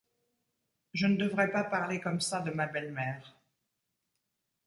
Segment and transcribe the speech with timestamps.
[0.95, 3.35] Je ne devrais pas parler comme ça de ma belle-mère.